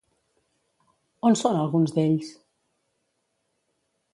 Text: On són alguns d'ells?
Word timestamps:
On 1.29 1.37
són 1.41 1.59
alguns 1.65 1.93
d'ells? 1.99 2.33